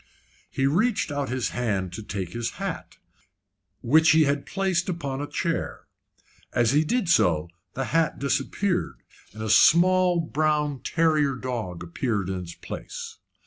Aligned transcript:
He 0.49 0.65
reached 0.65 1.11
out 1.11 1.29
his 1.29 1.49
hand 1.49 1.93
to 1.93 2.01
take 2.01 2.33
his 2.33 2.53
hat, 2.57 2.97
which 3.83 4.09
he 4.13 4.23
had 4.23 4.47
placed 4.47 4.89
upon 4.89 5.21
a 5.21 5.27
chair. 5.27 5.81
As 6.53 6.71
he 6.71 6.83
did 6.83 7.07
so, 7.07 7.49
the 7.75 7.85
hat 7.93 8.17
disappeared, 8.17 8.95
and 9.31 9.43
a 9.43 9.49
small 9.51 10.19
brown 10.19 10.79
terrier 10.79 11.35
dog 11.35 11.83
appeared 11.83 12.29
in 12.31 12.39
its 12.39 12.55
place. 12.55 13.19